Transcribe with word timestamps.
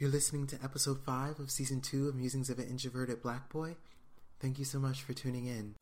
You're 0.00 0.10
listening 0.10 0.46
to 0.46 0.58
episode 0.62 1.00
5 1.04 1.40
of 1.40 1.50
season 1.50 1.80
2 1.80 2.06
of 2.06 2.14
Musings 2.14 2.50
of 2.50 2.60
an 2.60 2.68
Introverted 2.68 3.20
Black 3.20 3.48
Boy. 3.48 3.74
Thank 4.38 4.60
you 4.60 4.64
so 4.64 4.78
much 4.78 5.02
for 5.02 5.12
tuning 5.12 5.46
in. 5.46 5.74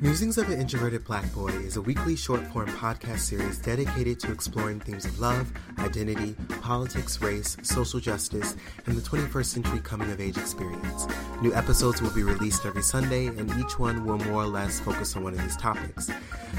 Musings 0.00 0.38
of 0.38 0.48
an 0.48 0.60
Introverted 0.60 1.04
Black 1.04 1.32
Boy 1.34 1.48
is 1.48 1.76
a 1.76 1.82
weekly 1.82 2.14
short 2.14 2.40
form 2.52 2.68
podcast 2.68 3.18
series 3.18 3.58
dedicated 3.58 4.20
to 4.20 4.30
exploring 4.30 4.78
themes 4.78 5.04
of 5.04 5.18
love, 5.18 5.52
identity, 5.80 6.36
politics, 6.60 7.20
race, 7.20 7.56
social 7.62 7.98
justice, 7.98 8.54
and 8.86 8.96
the 8.96 9.00
21st 9.00 9.44
century 9.46 9.80
coming 9.80 10.08
of 10.12 10.20
age 10.20 10.38
experience. 10.38 11.08
New 11.42 11.52
episodes 11.52 12.00
will 12.00 12.12
be 12.12 12.22
released 12.22 12.64
every 12.64 12.82
Sunday, 12.82 13.26
and 13.26 13.50
each 13.58 13.80
one 13.80 14.04
will 14.04 14.18
more 14.18 14.44
or 14.44 14.46
less 14.46 14.78
focus 14.78 15.16
on 15.16 15.24
one 15.24 15.32
of 15.32 15.42
these 15.42 15.56
topics. 15.56 16.08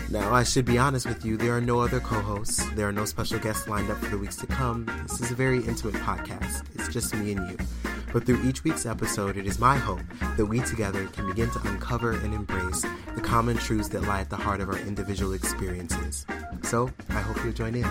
Now, 0.10 0.34
I 0.34 0.44
should 0.44 0.66
be 0.66 0.78
honest 0.78 1.06
with 1.06 1.24
you, 1.24 1.38
there 1.38 1.56
are 1.56 1.62
no 1.62 1.80
other 1.80 2.02
co 2.02 2.20
hosts, 2.20 2.70
there 2.72 2.90
are 2.90 2.94
no 2.94 3.06
special 3.06 3.40
guests 3.40 3.70
lined 3.70 3.90
up 3.90 4.00
for 4.00 4.10
the 4.10 4.18
weeks 4.18 4.36
to 4.38 4.48
come. 4.48 4.86
This 5.04 5.22
is 5.22 5.32
a 5.32 5.36
very 5.36 5.64
intimate 5.64 5.96
podcast, 5.96 6.66
it's 6.76 6.90
just 6.90 7.16
me 7.16 7.32
and 7.32 7.52
you. 7.52 7.89
But 8.12 8.26
through 8.26 8.44
each 8.44 8.64
week's 8.64 8.86
episode, 8.88 9.38
it 9.38 9.46
is 9.46 9.60
my 9.60 9.78
hope 9.78 10.02
that 10.36 10.46
we 10.46 10.62
together 10.62 11.06
can 11.08 11.28
begin 11.28 11.52
to 11.52 11.68
uncover 11.68 12.14
and 12.14 12.34
embrace 12.34 12.84
the 13.14 13.22
common 13.22 13.58
truths 13.58 13.90
that 13.90 14.02
lie 14.04 14.22
at 14.22 14.30
the 14.30 14.36
heart 14.36 14.62
of 14.62 14.70
our 14.70 14.80
individual 14.80 15.34
experiences. 15.34 16.26
So, 16.64 16.90
I 17.10 17.22
hope 17.22 17.44
you'll 17.44 17.54
join 17.54 17.76
in. 17.76 17.86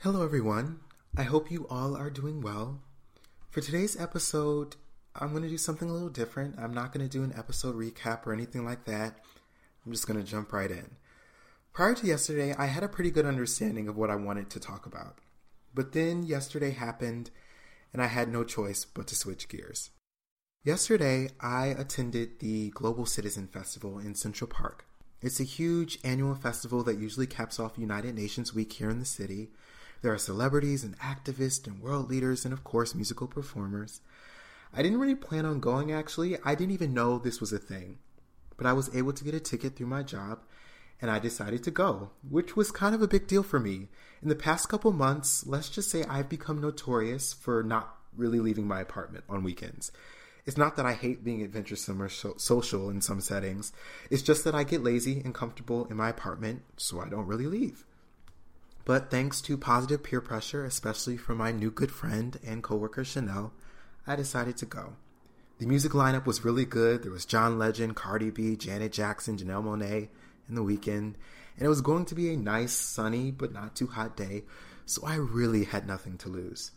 Hello, 0.00 0.22
everyone. 0.22 0.78
I 1.16 1.24
hope 1.24 1.50
you 1.50 1.66
all 1.68 1.96
are 1.96 2.10
doing 2.10 2.40
well. 2.40 2.80
For 3.56 3.62
today's 3.62 3.98
episode, 3.98 4.76
I'm 5.14 5.30
going 5.30 5.42
to 5.42 5.48
do 5.48 5.56
something 5.56 5.88
a 5.88 5.92
little 5.94 6.10
different. 6.10 6.58
I'm 6.58 6.74
not 6.74 6.92
going 6.92 7.08
to 7.08 7.10
do 7.10 7.24
an 7.24 7.32
episode 7.34 7.74
recap 7.74 8.26
or 8.26 8.34
anything 8.34 8.66
like 8.66 8.84
that. 8.84 9.18
I'm 9.86 9.92
just 9.92 10.06
going 10.06 10.22
to 10.22 10.30
jump 10.30 10.52
right 10.52 10.70
in. 10.70 10.96
Prior 11.72 11.94
to 11.94 12.06
yesterday, 12.06 12.54
I 12.58 12.66
had 12.66 12.82
a 12.82 12.88
pretty 12.88 13.10
good 13.10 13.24
understanding 13.24 13.88
of 13.88 13.96
what 13.96 14.10
I 14.10 14.14
wanted 14.16 14.50
to 14.50 14.60
talk 14.60 14.84
about. 14.84 15.20
But 15.74 15.92
then 15.92 16.22
yesterday 16.22 16.72
happened, 16.72 17.30
and 17.94 18.02
I 18.02 18.08
had 18.08 18.28
no 18.28 18.44
choice 18.44 18.84
but 18.84 19.06
to 19.06 19.16
switch 19.16 19.48
gears. 19.48 19.88
Yesterday, 20.62 21.30
I 21.40 21.68
attended 21.68 22.40
the 22.40 22.68
Global 22.74 23.06
Citizen 23.06 23.46
Festival 23.46 23.98
in 23.98 24.16
Central 24.16 24.48
Park. 24.48 24.84
It's 25.22 25.40
a 25.40 25.44
huge 25.44 25.98
annual 26.04 26.34
festival 26.34 26.82
that 26.82 26.98
usually 26.98 27.26
caps 27.26 27.58
off 27.58 27.78
United 27.78 28.16
Nations 28.16 28.52
Week 28.52 28.74
here 28.74 28.90
in 28.90 28.98
the 28.98 29.06
city. 29.06 29.48
There 30.02 30.12
are 30.12 30.18
celebrities 30.18 30.84
and 30.84 30.98
activists 30.98 31.66
and 31.66 31.80
world 31.80 32.08
leaders 32.10 32.44
and, 32.44 32.52
of 32.52 32.64
course, 32.64 32.94
musical 32.94 33.26
performers. 33.26 34.00
I 34.72 34.82
didn't 34.82 35.00
really 35.00 35.14
plan 35.14 35.46
on 35.46 35.60
going 35.60 35.92
actually. 35.92 36.36
I 36.44 36.54
didn't 36.54 36.74
even 36.74 36.94
know 36.94 37.18
this 37.18 37.40
was 37.40 37.52
a 37.52 37.58
thing. 37.58 37.98
But 38.56 38.66
I 38.66 38.72
was 38.72 38.94
able 38.94 39.12
to 39.12 39.24
get 39.24 39.34
a 39.34 39.40
ticket 39.40 39.76
through 39.76 39.86
my 39.86 40.02
job 40.02 40.40
and 41.00 41.10
I 41.10 41.18
decided 41.18 41.62
to 41.64 41.70
go, 41.70 42.10
which 42.28 42.56
was 42.56 42.70
kind 42.70 42.94
of 42.94 43.02
a 43.02 43.08
big 43.08 43.26
deal 43.26 43.42
for 43.42 43.60
me. 43.60 43.88
In 44.22 44.28
the 44.28 44.34
past 44.34 44.68
couple 44.68 44.92
months, 44.92 45.46
let's 45.46 45.68
just 45.68 45.90
say 45.90 46.04
I've 46.04 46.28
become 46.28 46.60
notorious 46.60 47.32
for 47.32 47.62
not 47.62 47.96
really 48.16 48.40
leaving 48.40 48.66
my 48.66 48.80
apartment 48.80 49.24
on 49.28 49.42
weekends. 49.42 49.92
It's 50.46 50.56
not 50.56 50.76
that 50.76 50.86
I 50.86 50.94
hate 50.94 51.24
being 51.24 51.42
adventuresome 51.42 52.00
or 52.00 52.08
so- 52.08 52.36
social 52.38 52.88
in 52.88 53.00
some 53.00 53.20
settings. 53.20 53.72
It's 54.10 54.22
just 54.22 54.44
that 54.44 54.54
I 54.54 54.64
get 54.64 54.82
lazy 54.82 55.20
and 55.24 55.34
comfortable 55.34 55.86
in 55.86 55.96
my 55.96 56.08
apartment, 56.08 56.62
so 56.76 57.00
I 57.00 57.08
don't 57.08 57.26
really 57.26 57.46
leave. 57.46 57.84
But 58.86 59.10
thanks 59.10 59.40
to 59.42 59.58
positive 59.58 60.04
peer 60.04 60.20
pressure, 60.20 60.64
especially 60.64 61.16
from 61.16 61.38
my 61.38 61.50
new 61.50 61.72
good 61.72 61.90
friend 61.90 62.38
and 62.46 62.62
coworker 62.62 63.04
Chanel, 63.04 63.52
I 64.06 64.14
decided 64.14 64.56
to 64.58 64.64
go. 64.66 64.94
The 65.58 65.66
music 65.66 65.90
lineup 65.90 66.24
was 66.24 66.44
really 66.44 66.64
good. 66.64 67.02
There 67.02 67.10
was 67.10 67.26
John 67.26 67.58
Legend, 67.58 67.96
Cardi 67.96 68.30
B, 68.30 68.54
Janet 68.54 68.92
Jackson, 68.92 69.36
Janelle 69.36 69.64
Monáe 69.64 70.08
in 70.48 70.54
the 70.54 70.62
Weeknd, 70.62 71.14
and 71.14 71.14
it 71.58 71.68
was 71.68 71.80
going 71.80 72.04
to 72.04 72.14
be 72.14 72.32
a 72.32 72.36
nice, 72.36 72.74
sunny, 72.74 73.32
but 73.32 73.52
not 73.52 73.74
too 73.74 73.88
hot 73.88 74.16
day, 74.16 74.44
so 74.84 75.04
I 75.04 75.16
really 75.16 75.64
had 75.64 75.84
nothing 75.84 76.16
to 76.18 76.28
lose. 76.28 76.70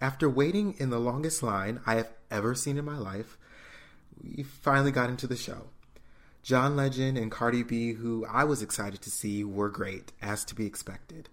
After 0.00 0.30
waiting 0.30 0.76
in 0.78 0.88
the 0.88 0.98
longest 0.98 1.42
line 1.42 1.80
I 1.84 1.96
have 1.96 2.08
ever 2.30 2.54
seen 2.54 2.78
in 2.78 2.86
my 2.86 2.96
life, 2.96 3.36
we 4.22 4.44
finally 4.44 4.92
got 4.92 5.10
into 5.10 5.26
the 5.26 5.36
show. 5.36 5.68
John 6.42 6.74
Legend 6.74 7.16
and 7.16 7.30
Cardi 7.30 7.62
B, 7.62 7.92
who 7.92 8.26
I 8.26 8.42
was 8.44 8.62
excited 8.62 9.00
to 9.02 9.10
see, 9.10 9.44
were 9.44 9.68
great, 9.68 10.12
as 10.20 10.44
to 10.46 10.56
be 10.56 10.66
expected. 10.66 11.28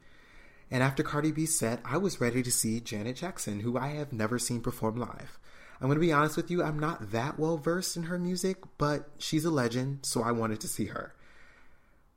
And 0.69 0.83
after 0.83 1.01
Cardi 1.01 1.31
B's 1.31 1.57
set, 1.57 1.81
I 1.83 1.97
was 1.97 2.21
ready 2.21 2.43
to 2.43 2.51
see 2.51 2.79
Janet 2.79 3.15
Jackson, 3.15 3.61
who 3.61 3.75
I 3.75 3.87
have 3.89 4.13
never 4.13 4.37
seen 4.37 4.61
perform 4.61 4.97
live. 4.97 5.39
I'm 5.81 5.87
going 5.87 5.95
to 5.95 5.99
be 5.99 6.13
honest 6.13 6.37
with 6.37 6.51
you, 6.51 6.61
I'm 6.61 6.77
not 6.77 7.11
that 7.11 7.39
well 7.39 7.57
versed 7.57 7.97
in 7.97 8.03
her 8.03 8.19
music, 8.19 8.57
but 8.77 9.09
she's 9.17 9.45
a 9.45 9.49
legend, 9.49 10.05
so 10.05 10.21
I 10.21 10.31
wanted 10.31 10.59
to 10.61 10.67
see 10.67 10.85
her. 10.87 11.15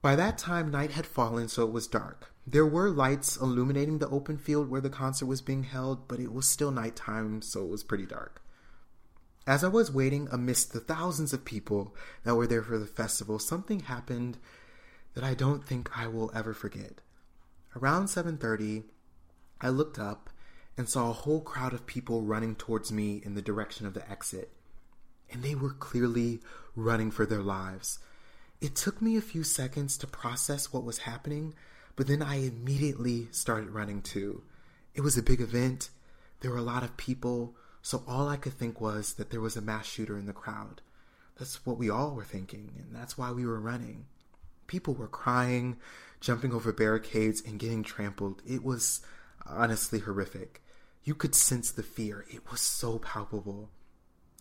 By 0.02 0.16
that 0.16 0.36
time, 0.36 0.70
night 0.70 0.90
had 0.90 1.06
fallen, 1.06 1.48
so 1.48 1.62
it 1.62 1.72
was 1.72 1.86
dark. 1.86 2.34
There 2.46 2.66
were 2.66 2.90
lights 2.90 3.36
illuminating 3.36 4.00
the 4.00 4.08
open 4.08 4.36
field 4.36 4.68
where 4.68 4.80
the 4.80 4.90
concert 4.90 5.26
was 5.26 5.40
being 5.40 5.62
held, 5.62 6.08
but 6.08 6.18
it 6.18 6.32
was 6.32 6.46
still 6.46 6.72
nighttime, 6.72 7.40
so 7.40 7.62
it 7.62 7.70
was 7.70 7.84
pretty 7.84 8.04
dark. 8.04 8.41
As 9.46 9.64
I 9.64 9.68
was 9.68 9.90
waiting 9.90 10.28
amidst 10.30 10.72
the 10.72 10.80
thousands 10.80 11.32
of 11.32 11.44
people 11.44 11.96
that 12.22 12.36
were 12.36 12.46
there 12.46 12.62
for 12.62 12.78
the 12.78 12.86
festival, 12.86 13.38
something 13.38 13.80
happened 13.80 14.38
that 15.14 15.24
I 15.24 15.34
don't 15.34 15.64
think 15.64 15.90
I 15.96 16.06
will 16.06 16.30
ever 16.32 16.54
forget. 16.54 17.00
Around 17.74 18.06
7:30, 18.08 18.84
I 19.60 19.68
looked 19.68 19.98
up 19.98 20.30
and 20.76 20.88
saw 20.88 21.10
a 21.10 21.14
whole 21.14 21.40
crowd 21.40 21.72
of 21.72 21.86
people 21.86 22.22
running 22.22 22.54
towards 22.54 22.92
me 22.92 23.20
in 23.24 23.34
the 23.34 23.42
direction 23.42 23.86
of 23.86 23.94
the 23.94 24.08
exit. 24.08 24.52
And 25.30 25.42
they 25.42 25.54
were 25.54 25.74
clearly 25.74 26.40
running 26.76 27.10
for 27.10 27.26
their 27.26 27.42
lives. 27.42 27.98
It 28.60 28.76
took 28.76 29.02
me 29.02 29.16
a 29.16 29.20
few 29.20 29.42
seconds 29.42 29.98
to 29.98 30.06
process 30.06 30.72
what 30.72 30.84
was 30.84 30.98
happening, 30.98 31.54
but 31.96 32.06
then 32.06 32.22
I 32.22 32.36
immediately 32.36 33.28
started 33.32 33.70
running 33.70 34.02
too. 34.02 34.44
It 34.94 35.00
was 35.00 35.18
a 35.18 35.22
big 35.22 35.40
event. 35.40 35.90
There 36.40 36.52
were 36.52 36.58
a 36.58 36.62
lot 36.62 36.84
of 36.84 36.96
people 36.96 37.56
so 37.82 38.04
all 38.06 38.28
I 38.28 38.36
could 38.36 38.54
think 38.54 38.80
was 38.80 39.14
that 39.14 39.30
there 39.30 39.40
was 39.40 39.56
a 39.56 39.60
mass 39.60 39.86
shooter 39.86 40.16
in 40.16 40.26
the 40.26 40.32
crowd. 40.32 40.80
That's 41.38 41.66
what 41.66 41.78
we 41.78 41.90
all 41.90 42.14
were 42.14 42.24
thinking, 42.24 42.70
and 42.78 42.94
that's 42.94 43.18
why 43.18 43.32
we 43.32 43.44
were 43.44 43.60
running. 43.60 44.06
People 44.68 44.94
were 44.94 45.08
crying, 45.08 45.76
jumping 46.20 46.52
over 46.52 46.72
barricades, 46.72 47.42
and 47.44 47.58
getting 47.58 47.82
trampled. 47.82 48.40
It 48.46 48.62
was 48.62 49.00
honestly 49.44 49.98
horrific. 49.98 50.62
You 51.02 51.16
could 51.16 51.34
sense 51.34 51.72
the 51.72 51.82
fear. 51.82 52.24
It 52.30 52.48
was 52.50 52.60
so 52.60 53.00
palpable. 53.00 53.70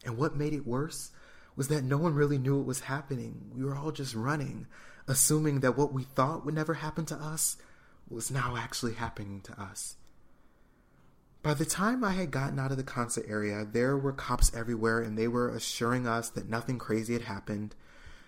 And 0.05 0.17
what 0.17 0.35
made 0.35 0.53
it 0.53 0.67
worse 0.67 1.11
was 1.55 1.67
that 1.69 1.83
no 1.83 1.97
one 1.97 2.13
really 2.13 2.37
knew 2.37 2.57
what 2.57 2.67
was 2.67 2.81
happening. 2.81 3.51
We 3.55 3.65
were 3.65 3.75
all 3.75 3.91
just 3.91 4.13
running, 4.13 4.67
assuming 5.07 5.61
that 5.61 5.77
what 5.77 5.91
we 5.91 6.03
thought 6.03 6.45
would 6.45 6.53
never 6.53 6.75
happen 6.75 7.05
to 7.05 7.15
us 7.15 7.57
was 8.07 8.29
now 8.29 8.55
actually 8.57 8.93
happening 8.93 9.41
to 9.41 9.59
us. 9.59 9.95
By 11.43 11.55
the 11.55 11.65
time 11.65 12.03
I 12.03 12.11
had 12.11 12.29
gotten 12.29 12.59
out 12.59 12.69
of 12.69 12.77
the 12.77 12.83
concert 12.83 13.25
area, 13.27 13.65
there 13.65 13.97
were 13.97 14.13
cops 14.13 14.53
everywhere 14.55 15.01
and 15.01 15.17
they 15.17 15.27
were 15.27 15.49
assuring 15.49 16.05
us 16.05 16.29
that 16.29 16.47
nothing 16.47 16.77
crazy 16.77 17.13
had 17.13 17.23
happened. 17.23 17.73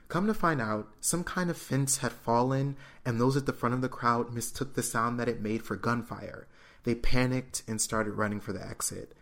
Come 0.07 0.25
to 0.25 0.33
find 0.33 0.59
out, 0.59 0.89
some 0.99 1.23
kind 1.23 1.51
of 1.51 1.57
fence 1.57 1.97
had 1.97 2.11
fallen 2.11 2.75
and 3.05 3.19
those 3.19 3.37
at 3.37 3.45
the 3.45 3.53
front 3.53 3.75
of 3.75 3.81
the 3.81 3.89
crowd 3.89 4.33
mistook 4.33 4.73
the 4.73 4.81
sound 4.81 5.19
that 5.19 5.29
it 5.29 5.41
made 5.41 5.63
for 5.63 5.75
gunfire. 5.75 6.47
They 6.85 6.95
panicked 6.95 7.61
and 7.67 7.79
started 7.79 8.13
running 8.13 8.39
for 8.39 8.51
the 8.51 8.65
exit. 8.65 9.13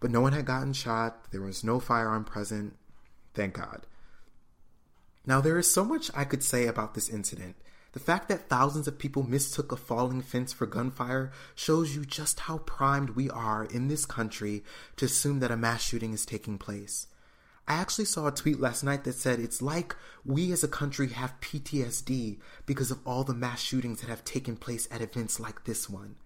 But 0.00 0.10
no 0.10 0.20
one 0.20 0.32
had 0.32 0.44
gotten 0.44 0.72
shot, 0.72 1.30
there 1.30 1.40
was 1.40 1.62
no 1.62 1.78
firearm 1.78 2.24
present. 2.24 2.76
Thank 3.34 3.54
God. 3.54 3.86
Now, 5.26 5.40
there 5.40 5.58
is 5.58 5.72
so 5.72 5.84
much 5.84 6.10
I 6.14 6.24
could 6.24 6.42
say 6.42 6.66
about 6.66 6.94
this 6.94 7.08
incident. 7.08 7.56
The 7.92 8.00
fact 8.00 8.28
that 8.28 8.48
thousands 8.48 8.86
of 8.86 8.98
people 8.98 9.22
mistook 9.22 9.72
a 9.72 9.76
falling 9.76 10.20
fence 10.20 10.52
for 10.52 10.66
gunfire 10.66 11.32
shows 11.54 11.96
you 11.96 12.04
just 12.04 12.40
how 12.40 12.58
primed 12.58 13.10
we 13.10 13.30
are 13.30 13.64
in 13.64 13.88
this 13.88 14.04
country 14.04 14.62
to 14.96 15.06
assume 15.06 15.40
that 15.40 15.50
a 15.50 15.56
mass 15.56 15.82
shooting 15.82 16.12
is 16.12 16.26
taking 16.26 16.58
place. 16.58 17.06
I 17.66 17.74
actually 17.74 18.06
saw 18.06 18.26
a 18.26 18.32
tweet 18.32 18.60
last 18.60 18.82
night 18.82 19.04
that 19.04 19.14
said 19.14 19.38
it's 19.38 19.60
like 19.60 19.94
we 20.24 20.52
as 20.52 20.64
a 20.64 20.68
country 20.68 21.08
have 21.08 21.40
PTSD 21.40 22.38
because 22.64 22.90
of 22.90 23.00
all 23.06 23.24
the 23.24 23.34
mass 23.34 23.60
shootings 23.60 24.00
that 24.00 24.08
have 24.08 24.24
taken 24.24 24.56
place 24.56 24.88
at 24.90 25.02
events 25.02 25.38
like 25.38 25.64
this 25.64 25.88
one. 25.88 26.16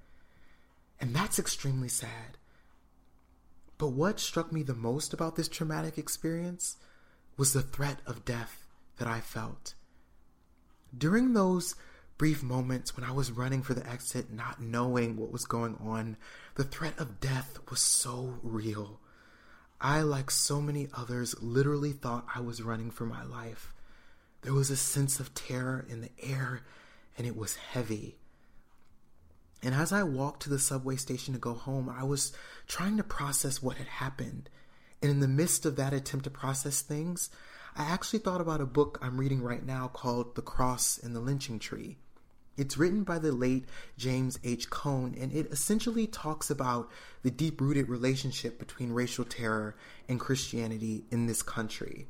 And 1.00 1.14
that's 1.14 1.40
extremely 1.40 1.88
sad. 1.88 2.38
But 3.76 3.88
what 3.88 4.20
struck 4.20 4.52
me 4.52 4.62
the 4.62 4.75
most 4.75 5.12
about 5.12 5.34
this 5.34 5.48
traumatic 5.48 5.98
experience 5.98 6.76
was 7.37 7.52
the 7.52 7.62
threat 7.62 7.98
of 8.06 8.25
death 8.25 8.69
that 8.98 9.08
I 9.08 9.19
felt. 9.19 9.75
During 10.96 11.32
those 11.32 11.74
brief 12.18 12.42
moments 12.42 12.96
when 12.96 13.04
I 13.04 13.12
was 13.12 13.32
running 13.32 13.62
for 13.62 13.74
the 13.74 13.88
exit, 13.88 14.32
not 14.32 14.60
knowing 14.60 15.16
what 15.16 15.32
was 15.32 15.44
going 15.44 15.76
on, 15.82 16.16
the 16.54 16.64
threat 16.64 16.98
of 16.98 17.20
death 17.20 17.58
was 17.70 17.80
so 17.80 18.38
real. 18.42 19.00
I, 19.80 20.02
like 20.02 20.30
so 20.30 20.60
many 20.60 20.88
others, 20.96 21.34
literally 21.42 21.92
thought 21.92 22.26
I 22.32 22.40
was 22.40 22.62
running 22.62 22.90
for 22.90 23.04
my 23.04 23.24
life. 23.24 23.74
There 24.42 24.52
was 24.52 24.70
a 24.70 24.76
sense 24.76 25.18
of 25.18 25.34
terror 25.34 25.84
in 25.88 26.00
the 26.00 26.10
air, 26.20 26.62
and 27.18 27.26
it 27.26 27.36
was 27.36 27.56
heavy. 27.56 28.16
And 29.62 29.74
as 29.74 29.92
I 29.92 30.02
walked 30.02 30.42
to 30.42 30.50
the 30.50 30.58
subway 30.58 30.96
station 30.96 31.34
to 31.34 31.40
go 31.40 31.54
home, 31.54 31.88
I 31.88 32.04
was 32.04 32.32
trying 32.66 32.96
to 32.96 33.04
process 33.04 33.62
what 33.62 33.76
had 33.76 33.86
happened. 33.86 34.48
And 35.00 35.10
in 35.10 35.20
the 35.20 35.28
midst 35.28 35.64
of 35.66 35.76
that 35.76 35.92
attempt 35.92 36.24
to 36.24 36.30
process 36.30 36.80
things, 36.82 37.30
I 37.74 37.84
actually 37.84 38.19
thought 38.19 38.42
about 38.42 38.60
a 38.60 38.66
book 38.66 38.98
I'm 39.00 39.16
reading 39.16 39.42
right 39.42 39.64
now 39.64 39.88
called 39.88 40.34
The 40.34 40.42
Cross 40.42 40.98
and 41.02 41.16
the 41.16 41.20
Lynching 41.20 41.58
Tree. 41.58 41.96
It's 42.54 42.76
written 42.76 43.02
by 43.02 43.19
the 43.19 43.32
late 43.32 43.64
James 43.96 44.38
H. 44.44 44.69
Cone, 44.69 45.16
and 45.19 45.32
it 45.32 45.46
essentially 45.50 46.06
talks 46.06 46.50
about 46.50 46.90
the 47.22 47.30
deep 47.30 47.62
rooted 47.62 47.88
relationship 47.88 48.58
between 48.58 48.92
racial 48.92 49.24
terror 49.24 49.74
and 50.06 50.20
Christianity 50.20 51.04
in 51.10 51.26
this 51.26 51.42
country. 51.42 52.08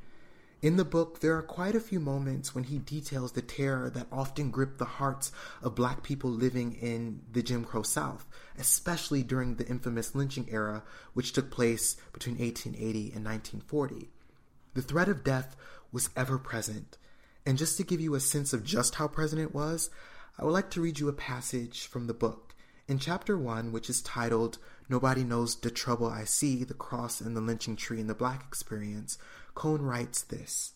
In 0.63 0.79
the 0.79 0.85
book, 0.85 1.21
there 1.21 1.37
are 1.37 1.43
quite 1.43 1.77
a 1.77 1.81
few 1.81 2.01
moments 2.01 2.57
when 2.57 2.65
he 2.65 2.79
details 2.79 3.31
the 3.31 3.41
terror 3.41 3.89
that 3.91 4.09
often 4.11 4.51
gripped 4.51 4.79
the 4.79 4.85
hearts 4.85 5.31
of 5.63 5.77
black 5.77 6.03
people 6.03 6.31
living 6.31 6.73
in 6.73 7.21
the 7.31 7.43
Jim 7.43 7.65
Crow 7.65 7.83
South, 7.83 8.27
especially 8.59 9.23
during 9.23 9.55
the 9.55 9.67
infamous 9.69 10.17
lynching 10.17 10.49
era, 10.51 10.83
which 11.15 11.33
took 11.33 11.53
place 11.53 11.95
between 12.13 12.39
1880 12.39 13.13
and 13.15 13.25
1940. 13.25 14.11
The 14.75 14.83
threat 14.83 15.09
of 15.09 15.23
death 15.23 15.55
was 15.93 16.09
ever 16.17 16.39
present. 16.39 16.97
And 17.45 17.59
just 17.59 17.77
to 17.77 17.85
give 17.85 18.01
you 18.01 18.15
a 18.15 18.21
sense 18.21 18.53
of 18.53 18.65
just 18.65 18.95
how 18.95 19.07
present 19.07 19.43
it 19.43 19.55
was, 19.55 19.91
I 20.39 20.45
would 20.45 20.53
like 20.53 20.71
to 20.71 20.81
read 20.81 20.99
you 20.99 21.09
a 21.09 21.13
passage 21.13 21.87
from 21.87 22.07
the 22.07 22.15
book. 22.15 22.55
In 22.89 22.99
chapter 22.99 23.37
1, 23.37 23.71
which 23.71 23.91
is 23.91 24.01
titled 24.01 24.59
Nobody 24.89 25.25
Knows 25.25 25.57
the 25.57 25.71
Trouble 25.71 26.07
I 26.07 26.25
See, 26.25 26.65
the 26.65 26.75
Cross 26.75 27.21
and 27.21 27.37
the 27.37 27.41
Lynching 27.41 27.77
Tree 27.77 28.01
in 28.01 28.07
the 28.07 28.15
Black 28.15 28.45
Experience, 28.49 29.19
Cone 29.55 29.83
writes 29.83 30.23
this 30.23 30.73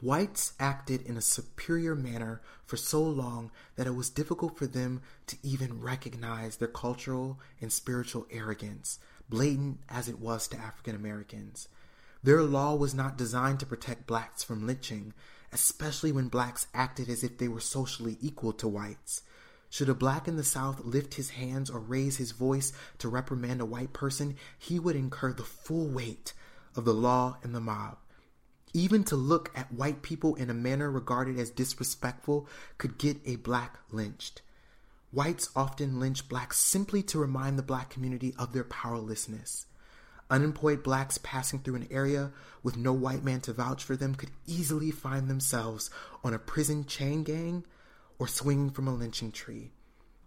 Whites 0.00 0.52
acted 0.58 1.02
in 1.02 1.16
a 1.16 1.20
superior 1.20 1.94
manner 1.94 2.40
for 2.64 2.76
so 2.76 3.02
long 3.02 3.50
that 3.76 3.86
it 3.86 3.94
was 3.94 4.10
difficult 4.10 4.56
for 4.56 4.66
them 4.66 5.02
to 5.26 5.36
even 5.42 5.80
recognize 5.80 6.56
their 6.56 6.68
cultural 6.68 7.38
and 7.60 7.72
spiritual 7.72 8.26
arrogance, 8.30 8.98
blatant 9.28 9.80
as 9.88 10.08
it 10.08 10.18
was 10.18 10.48
to 10.48 10.58
African 10.58 10.94
Americans. 10.94 11.68
Their 12.22 12.42
law 12.42 12.76
was 12.76 12.94
not 12.94 13.18
designed 13.18 13.58
to 13.60 13.66
protect 13.66 14.06
blacks 14.06 14.44
from 14.44 14.66
lynching, 14.66 15.12
especially 15.52 16.12
when 16.12 16.28
blacks 16.28 16.68
acted 16.72 17.08
as 17.08 17.24
if 17.24 17.38
they 17.38 17.48
were 17.48 17.60
socially 17.60 18.16
equal 18.20 18.52
to 18.54 18.68
whites. 18.68 19.22
Should 19.70 19.88
a 19.88 19.94
black 19.94 20.28
in 20.28 20.36
the 20.36 20.44
South 20.44 20.84
lift 20.84 21.14
his 21.14 21.30
hands 21.30 21.68
or 21.68 21.80
raise 21.80 22.18
his 22.18 22.32
voice 22.32 22.72
to 22.98 23.08
reprimand 23.08 23.60
a 23.60 23.64
white 23.66 23.92
person, 23.92 24.36
he 24.58 24.78
would 24.78 24.94
incur 24.94 25.32
the 25.32 25.42
full 25.42 25.88
weight 25.88 26.32
of 26.76 26.84
the 26.84 26.94
law 26.94 27.38
and 27.42 27.54
the 27.54 27.60
mob. 27.60 27.96
Even 28.72 29.02
to 29.04 29.16
look 29.16 29.50
at 29.54 29.72
white 29.72 30.02
people 30.02 30.34
in 30.36 30.48
a 30.48 30.54
manner 30.54 30.90
regarded 30.90 31.38
as 31.38 31.50
disrespectful 31.50 32.46
could 32.78 32.98
get 32.98 33.18
a 33.24 33.36
black 33.36 33.78
lynched. 33.90 34.42
Whites 35.10 35.50
often 35.56 35.98
lynch 35.98 36.28
blacks 36.28 36.58
simply 36.58 37.02
to 37.04 37.18
remind 37.18 37.58
the 37.58 37.62
black 37.62 37.90
community 37.90 38.34
of 38.38 38.52
their 38.52 38.64
powerlessness. 38.64 39.66
Unemployed 40.32 40.82
blacks 40.82 41.18
passing 41.22 41.60
through 41.60 41.76
an 41.76 41.88
area 41.90 42.32
with 42.64 42.76
no 42.76 42.92
white 42.92 43.22
man 43.22 43.40
to 43.42 43.52
vouch 43.52 43.84
for 43.84 43.96
them 43.96 44.16
could 44.16 44.30
easily 44.46 44.90
find 44.90 45.28
themselves 45.28 45.90
on 46.24 46.34
a 46.34 46.38
prison 46.38 46.84
chain 46.84 47.22
gang 47.22 47.64
or 48.18 48.26
swinging 48.26 48.70
from 48.70 48.88
a 48.88 48.94
lynching 48.94 49.30
tree. 49.30 49.70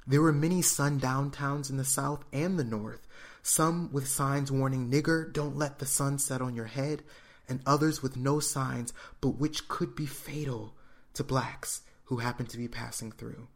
There 0.07 0.21
were 0.21 0.31
many 0.31 0.61
sundown 0.61 1.31
towns 1.31 1.69
in 1.69 1.77
the 1.77 1.83
South 1.83 2.23
and 2.31 2.57
the 2.57 2.63
North 2.63 3.05
some 3.47 3.91
with 3.91 4.07
signs 4.07 4.51
warning, 4.51 4.89
nigger, 4.89 5.31
don't 5.31 5.55
let 5.55 5.77
the 5.77 5.85
sun 5.85 6.17
set 6.17 6.41
on 6.41 6.55
your 6.55 6.65
head, 6.65 7.03
and 7.47 7.61
others 7.63 8.01
with 8.01 8.17
no 8.17 8.39
signs, 8.39 8.91
but 9.21 9.37
which 9.37 9.67
could 9.67 9.95
be 9.95 10.07
fatal 10.07 10.73
to 11.13 11.23
blacks 11.23 11.83
who 12.05 12.17
happened 12.17 12.49
to 12.49 12.57
be 12.57 12.67
passing 12.67 13.11
through. 13.11 13.47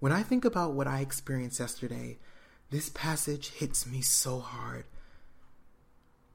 When 0.00 0.10
I 0.10 0.22
think 0.22 0.46
about 0.46 0.72
what 0.72 0.86
I 0.86 1.00
experienced 1.00 1.60
yesterday, 1.60 2.18
this 2.70 2.88
passage 2.88 3.50
hits 3.50 3.86
me 3.86 4.00
so 4.00 4.40
hard. 4.40 4.84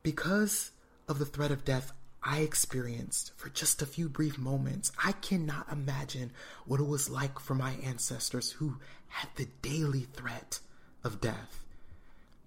Because 0.03 0.71
of 1.07 1.19
the 1.19 1.25
threat 1.25 1.51
of 1.51 1.65
death 1.65 1.91
I 2.23 2.39
experienced 2.39 3.31
for 3.37 3.49
just 3.49 3.81
a 3.81 3.85
few 3.85 4.09
brief 4.09 4.37
moments, 4.37 4.91
I 5.03 5.13
cannot 5.13 5.71
imagine 5.71 6.31
what 6.65 6.79
it 6.79 6.87
was 6.87 7.09
like 7.09 7.39
for 7.39 7.55
my 7.55 7.73
ancestors 7.83 8.51
who 8.51 8.77
had 9.07 9.29
the 9.35 9.47
daily 9.61 10.01
threat 10.01 10.59
of 11.03 11.21
death. 11.21 11.63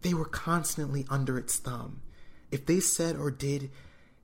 They 0.03 0.15
were 0.15 0.27
constantly 0.27 1.07
under 1.09 1.39
its 1.39 1.57
thumb. 1.57 2.03
If 2.51 2.67
they 2.67 2.81
said 2.81 3.17
or 3.17 3.31
did 3.31 3.71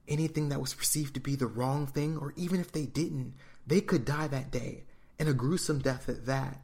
anything 0.06 0.48
that 0.48 0.60
was 0.60 0.74
perceived 0.74 1.14
to 1.14 1.20
be 1.20 1.36
the 1.36 1.46
wrong 1.46 1.86
thing, 1.86 2.16
or 2.16 2.34
even 2.36 2.60
if 2.60 2.72
they 2.72 2.86
didn't, 2.86 3.34
they 3.66 3.80
could 3.80 4.04
die 4.04 4.26
that 4.28 4.50
day, 4.50 4.84
and 5.18 5.28
a 5.28 5.34
gruesome 5.34 5.78
death 5.78 6.08
at 6.08 6.26
that. 6.26 6.60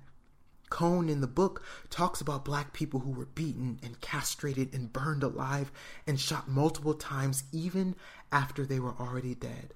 Cone 0.71 1.09
in 1.09 1.21
the 1.21 1.27
book 1.27 1.63
talks 1.91 2.21
about 2.21 2.45
black 2.45 2.73
people 2.73 3.01
who 3.01 3.11
were 3.11 3.27
beaten 3.27 3.79
and 3.83 4.01
castrated 4.01 4.75
and 4.75 4.93
burned 4.93 5.23
alive 5.23 5.71
and 6.07 6.19
shot 6.19 6.49
multiple 6.49 6.95
times 6.95 7.45
even 7.53 7.95
after 8.33 8.67
they 8.67 8.81
were 8.81 8.95
already 8.99 9.35
dead. 9.35 9.75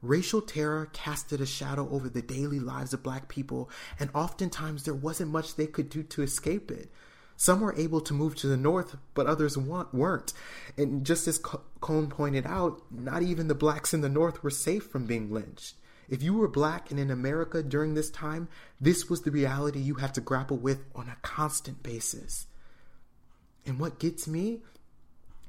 Racial 0.00 0.42
terror 0.42 0.88
casted 0.92 1.40
a 1.40 1.46
shadow 1.46 1.88
over 1.90 2.08
the 2.08 2.22
daily 2.22 2.58
lives 2.58 2.92
of 2.92 3.04
black 3.04 3.28
people, 3.28 3.70
and 4.00 4.10
oftentimes 4.14 4.84
there 4.84 4.94
wasn't 4.94 5.30
much 5.30 5.54
they 5.54 5.66
could 5.66 5.88
do 5.88 6.02
to 6.02 6.22
escape 6.22 6.70
it. 6.72 6.90
Some 7.36 7.60
were 7.60 7.74
able 7.76 8.00
to 8.02 8.14
move 8.14 8.34
to 8.36 8.46
the 8.46 8.56
north, 8.56 8.96
but 9.14 9.26
others 9.26 9.56
weren't. 9.56 10.32
And 10.76 11.04
just 11.04 11.28
as 11.28 11.38
Cone 11.38 12.08
pointed 12.08 12.46
out, 12.46 12.82
not 12.90 13.22
even 13.22 13.48
the 13.48 13.54
blacks 13.54 13.94
in 13.94 14.00
the 14.00 14.08
north 14.08 14.42
were 14.42 14.50
safe 14.50 14.84
from 14.84 15.06
being 15.06 15.32
lynched. 15.32 15.74
If 16.08 16.22
you 16.22 16.34
were 16.34 16.48
black 16.48 16.90
and 16.90 17.00
in 17.00 17.10
America 17.10 17.62
during 17.62 17.94
this 17.94 18.10
time, 18.10 18.48
this 18.80 19.08
was 19.08 19.22
the 19.22 19.30
reality 19.30 19.80
you 19.80 19.94
had 19.94 20.14
to 20.14 20.20
grapple 20.20 20.58
with 20.58 20.84
on 20.94 21.08
a 21.08 21.16
constant 21.22 21.82
basis. 21.82 22.46
And 23.64 23.78
what 23.78 23.98
gets 23.98 24.26
me 24.26 24.62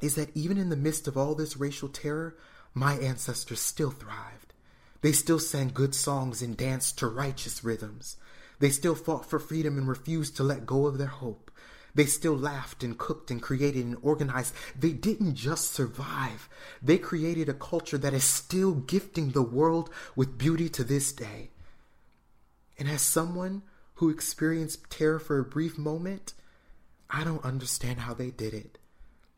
is 0.02 0.16
that 0.16 0.36
even 0.36 0.58
in 0.58 0.70
the 0.70 0.76
midst 0.76 1.08
of 1.08 1.18
all 1.18 1.36
this 1.36 1.58
racial 1.58 1.90
terror, 1.90 2.36
my 2.74 2.96
ancestors 2.96 3.60
still 3.60 3.92
thrived. 3.92 4.54
They 5.02 5.12
still 5.12 5.40
sang 5.40 5.72
good 5.74 5.94
songs 5.96 6.42
and 6.42 6.56
danced 6.56 6.98
to 7.00 7.08
righteous 7.08 7.64
rhythms. 7.64 8.18
They 8.60 8.70
still 8.70 8.96
fought 8.96 9.30
for 9.30 9.40
freedom 9.40 9.78
and 9.78 9.88
refused 9.88 10.38
to 10.38 10.44
let 10.44 10.66
go 10.66 10.86
of 10.86 10.98
their 10.98 11.08
hope. 11.08 11.52
They 11.96 12.06
still 12.06 12.36
laughed 12.36 12.84
and 12.84 12.98
cooked 12.98 13.30
and 13.30 13.42
created 13.42 13.86
and 13.86 13.98
organized. 14.02 14.56
They 14.78 14.94
didn't 14.94 15.36
just 15.36 15.72
survive, 15.72 16.50
they 16.82 16.98
created 16.98 17.50
a 17.50 17.54
culture 17.54 17.98
that 17.98 18.14
is 18.14 18.24
still 18.24 18.74
gifting 18.74 19.32
the 19.32 19.44
world 19.44 19.90
with 20.16 20.38
beauty 20.38 20.70
to 20.70 20.84
this 20.84 21.12
day. 21.12 21.52
And 22.80 22.90
as 22.90 23.02
someone 23.02 23.62
who 23.96 24.10
experienced 24.10 24.90
terror 24.90 25.20
for 25.20 25.38
a 25.38 25.46
brief 25.46 25.78
moment, 25.78 26.34
I 27.10 27.24
don't 27.24 27.46
understand 27.46 28.00
how 28.00 28.16
they 28.16 28.32
did 28.32 28.54
it. 28.54 28.80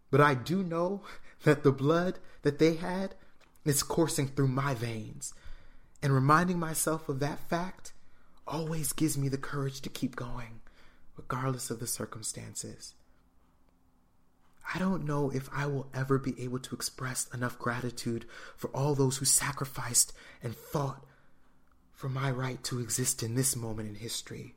But 0.10 0.22
I 0.22 0.34
do 0.34 0.64
know 0.64 1.02
that 1.44 1.64
the 1.64 1.74
blood 1.74 2.20
that 2.44 2.60
they 2.60 2.76
had 2.76 3.16
is 3.66 3.84
coursing 3.84 4.28
through 4.28 4.48
my 4.48 4.74
veins. 4.74 5.34
And 6.02 6.14
reminding 6.14 6.60
myself 6.60 7.10
of 7.10 7.20
that 7.20 7.50
fact 7.50 7.92
always 8.48 8.94
gives 8.94 9.18
me 9.18 9.28
the 9.28 9.38
courage 9.38 9.82
to 9.82 9.90
keep 9.90 10.16
going 10.16 10.62
regardless 11.28 11.72
of 11.72 11.80
the 11.80 11.88
circumstances. 11.88 12.94
I 14.74 14.80
don't 14.80 15.06
know 15.06 15.32
if 15.32 15.50
I 15.54 15.66
will 15.66 15.88
ever 15.94 16.20
be 16.20 16.40
able 16.42 16.60
to 16.60 16.76
express 16.76 17.28
enough 17.34 17.58
gratitude 17.58 18.26
for 18.56 18.70
all 18.70 18.94
those 18.94 19.18
who 19.18 19.26
sacrificed 19.26 20.14
and 20.44 20.56
fought 20.56 21.04
for 21.94 22.10
my 22.10 22.30
right 22.30 22.64
to 22.66 22.80
exist 22.80 23.24
in 23.24 23.36
this 23.36 23.56
moment 23.56 23.90
in 23.90 23.96
history. 23.96 24.56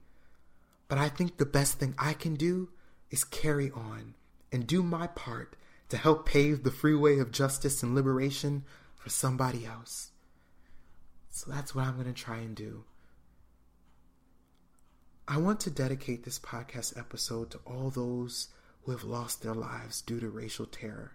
But 0.88 0.98
I 0.98 1.08
think 1.08 1.36
the 1.36 1.46
best 1.46 1.78
thing 1.78 1.94
I 1.98 2.12
can 2.12 2.34
do 2.34 2.68
is 3.10 3.24
carry 3.24 3.70
on 3.70 4.14
and 4.52 4.66
do 4.66 4.82
my 4.82 5.06
part 5.06 5.56
to 5.88 5.96
help 5.96 6.26
pave 6.26 6.64
the 6.64 6.70
freeway 6.70 7.18
of 7.18 7.32
justice 7.32 7.82
and 7.82 7.94
liberation 7.94 8.64
for 8.96 9.08
somebody 9.08 9.64
else. 9.64 10.10
So 11.30 11.50
that's 11.50 11.74
what 11.74 11.84
I'm 11.84 11.94
going 11.94 12.12
to 12.12 12.12
try 12.12 12.38
and 12.38 12.54
do. 12.54 12.84
I 15.30 15.36
want 15.36 15.60
to 15.60 15.70
dedicate 15.70 16.24
this 16.24 16.38
podcast 16.38 16.98
episode 16.98 17.50
to 17.50 17.60
all 17.66 17.90
those 17.90 18.48
who 18.84 18.92
have 18.92 19.04
lost 19.04 19.42
their 19.42 19.52
lives 19.52 20.00
due 20.00 20.18
to 20.20 20.30
racial 20.30 20.64
terror. 20.64 21.12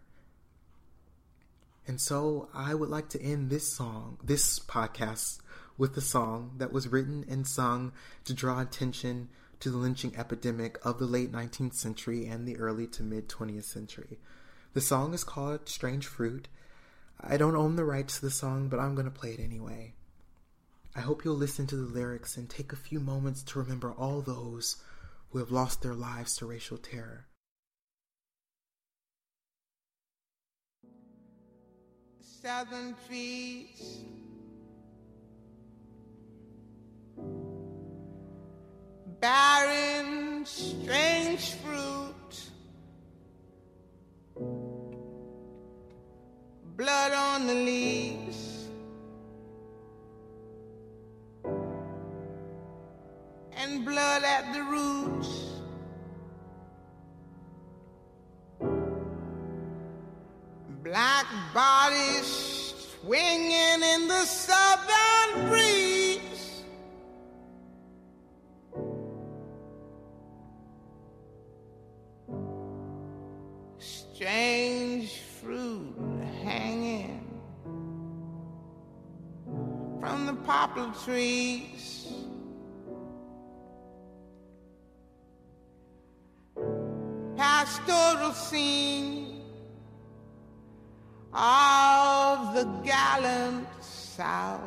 And 1.87 1.99
so 1.99 2.47
I 2.53 2.75
would 2.75 2.89
like 2.89 3.09
to 3.09 3.21
end 3.21 3.49
this 3.49 3.73
song, 3.73 4.19
this 4.23 4.59
podcast, 4.59 5.39
with 5.79 5.97
a 5.97 6.01
song 6.01 6.51
that 6.59 6.71
was 6.71 6.89
written 6.89 7.25
and 7.27 7.47
sung 7.47 7.91
to 8.25 8.35
draw 8.35 8.61
attention 8.61 9.29
to 9.61 9.71
the 9.71 9.77
lynching 9.77 10.15
epidemic 10.15 10.77
of 10.85 10.99
the 10.99 11.07
late 11.07 11.31
19th 11.31 11.73
century 11.73 12.27
and 12.27 12.47
the 12.47 12.57
early 12.57 12.85
to 12.85 13.01
mid 13.01 13.27
20th 13.27 13.63
century. 13.63 14.19
The 14.73 14.81
song 14.81 15.15
is 15.15 15.23
called 15.23 15.67
Strange 15.67 16.05
Fruit. 16.05 16.49
I 17.19 17.37
don't 17.37 17.55
own 17.55 17.77
the 17.77 17.83
rights 17.83 18.19
to 18.19 18.21
the 18.21 18.29
song, 18.29 18.69
but 18.69 18.79
I'm 18.79 18.93
going 18.93 19.05
to 19.05 19.11
play 19.11 19.31
it 19.31 19.39
anyway. 19.39 19.95
I 20.95 21.01
hope 21.01 21.25
you'll 21.25 21.35
listen 21.35 21.65
to 21.67 21.75
the 21.75 21.91
lyrics 21.91 22.37
and 22.37 22.49
take 22.49 22.71
a 22.71 22.75
few 22.75 22.99
moments 22.99 23.41
to 23.43 23.59
remember 23.59 23.91
all 23.91 24.21
those 24.21 24.77
who 25.31 25.39
have 25.39 25.51
lost 25.51 25.81
their 25.81 25.95
lives 25.95 26.35
to 26.37 26.45
racial 26.45 26.77
terror. 26.77 27.25
Seven 32.21 32.93
feet. 33.09 33.79
Barren, 39.19 40.45
strange 40.45 41.53
fruit, 41.53 42.49
blood 46.75 47.13
on 47.13 47.47
the 47.47 47.53
leaves, 47.53 48.12
at 54.33 54.51
the 54.51 54.63
roots. 54.63 55.31
Black 60.83 61.27
bodies 61.53 62.73
swinging 63.01 63.81
in 63.93 64.07
the 64.07 64.25
southern 64.25 65.49
breeze. 65.49 66.23
strange 73.79 75.19
fruit 75.41 75.93
hanging 76.43 77.27
from 79.99 80.25
the 80.25 80.33
poplar 80.45 80.93
trees. 81.03 81.92
Pastoral 87.85 88.31
scene 88.31 89.41
of 91.33 92.55
the 92.55 92.63
gallant 92.85 93.67
South. 93.81 94.61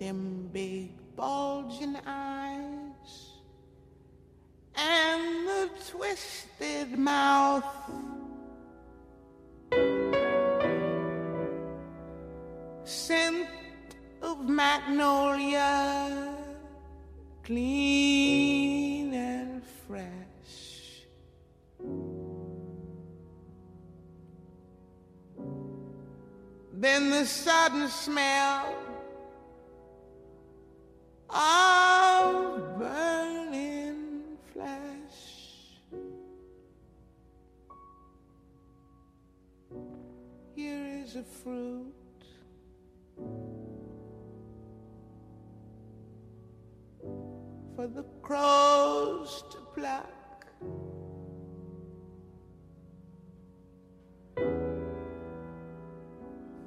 Them 0.00 0.48
big 0.52 0.90
bulging 1.14 1.96
eyes 2.04 3.30
and 4.74 5.46
the 5.46 5.70
twisted 5.90 6.98
mouth. 6.98 7.64
Scent 12.82 13.48
of 14.20 14.48
magnolia, 14.48 16.33
clean 17.44 19.12
and 19.12 19.62
fresh. 19.86 21.04
Then 26.72 27.10
the 27.10 27.26
sudden 27.26 27.88
smell 27.88 28.74
For 47.76 47.88
the 47.88 48.04
crows 48.22 49.42
to 49.50 49.58
pluck. 49.74 50.46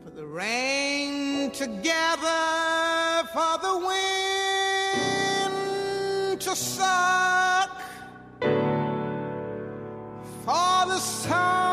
For 0.04 0.10
the 0.14 0.26
rain 0.26 1.52
to 1.52 1.68
gather, 1.82 3.26
for 3.34 3.58
the 3.62 3.78
wind 4.68 6.42
to 6.42 6.56
suck, 6.56 7.82
for 10.44 10.86
the 10.88 11.00
sun 11.00 11.67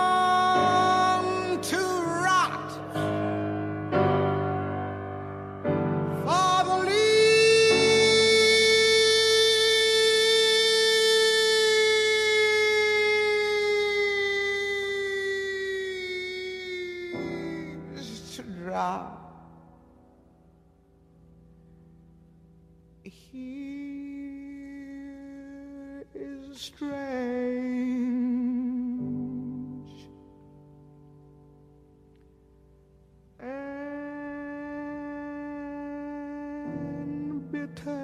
strange. 26.56 26.94
And 33.40 34.30
bitter 37.50 38.03